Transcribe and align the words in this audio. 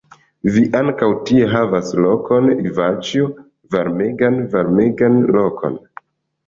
Vi 0.53 0.61
ankaŭ 0.79 1.09
tie 1.31 1.49
havas 1.51 1.93
lokon, 2.05 2.49
Ivaĉjo, 2.71 3.29
varmegan, 3.77 4.43
varmegan 4.57 5.25
lokon! 5.39 5.83